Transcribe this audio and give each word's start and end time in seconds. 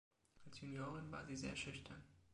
Als 0.47 0.59
Juniorin 0.59 1.11
war 1.11 1.23
sie 1.27 1.35
sehr 1.35 1.55
schüchtern. 1.55 2.03